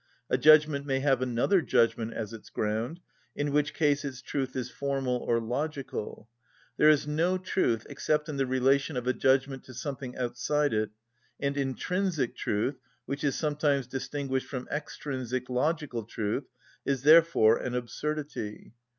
[0.31, 2.99] A judgment may have another judgment as its ground,
[3.35, 6.27] in which case its truth is formal or logical.
[6.77, 10.89] There is no truth except in the relation of a judgment to something outside it,
[11.39, 16.45] and intrinsic truth, which is sometimes distinguished from extrinsic logical truth,
[16.83, 18.73] is therefore an absurdity.